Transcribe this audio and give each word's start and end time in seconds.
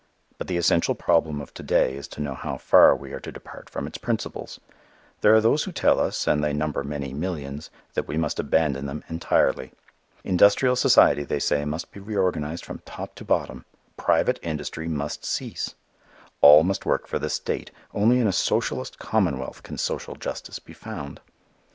But 0.39 0.47
the 0.47 0.57
essential 0.57 0.95
problem 0.95 1.39
of 1.41 1.53
to 1.53 1.61
day 1.61 1.93
is 1.95 2.07
to 2.07 2.21
know 2.23 2.33
how 2.33 2.57
far 2.57 2.95
we 2.95 3.13
are 3.13 3.19
to 3.19 3.31
depart 3.31 3.69
from 3.69 3.85
its 3.85 3.99
principles. 3.99 4.59
There 5.19 5.35
are 5.35 5.41
those 5.41 5.65
who 5.65 5.71
tell 5.71 5.99
us 5.99 6.25
and 6.25 6.43
they 6.43 6.53
number 6.53 6.83
many 6.83 7.13
millions 7.13 7.69
that 7.93 8.07
we 8.07 8.17
must 8.17 8.39
abandon 8.39 8.87
them 8.87 9.03
entirely. 9.09 9.73
Industrial 10.23 10.75
society, 10.75 11.23
they 11.23 11.37
say, 11.37 11.65
must 11.65 11.91
be 11.91 11.99
reorganized 11.99 12.65
from 12.65 12.79
top 12.83 13.13
to 13.13 13.23
bottom; 13.23 13.63
private 13.95 14.39
industry 14.41 14.87
must 14.87 15.23
cease. 15.23 15.75
All 16.41 16.63
must 16.63 16.83
work 16.83 17.05
for 17.05 17.19
the 17.19 17.29
state; 17.29 17.69
only 17.93 18.17
in 18.19 18.25
a 18.25 18.31
socialist 18.33 18.97
commonwealth 18.97 19.61
can 19.61 19.77
social 19.77 20.15
justice 20.15 20.57
be 20.57 20.73
found. 20.73 21.19